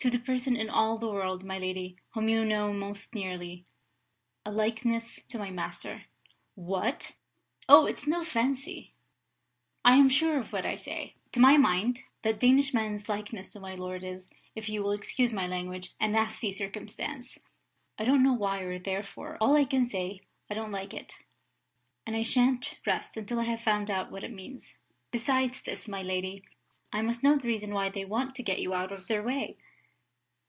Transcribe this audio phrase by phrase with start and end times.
[0.00, 3.64] "To the person in all the world, my lady, whom you know most nearly
[4.44, 6.04] a likeness to my master."
[6.54, 7.16] "What!"
[7.68, 8.92] "Oh, it's no fancy;
[9.84, 11.14] I am sure of what I say.
[11.32, 15.32] To my mind, that Danish man's likeness to my lord is (if you will excuse
[15.32, 17.40] my language) a nasty circumstance.
[17.98, 21.18] I don't know why or wherefore all I can say is, I don't like it;
[22.06, 24.76] and I shan't rest until I have found out what it means.
[25.10, 26.44] Besides this, my lady,
[26.92, 29.56] I must know the reason why they want to get you out of their way.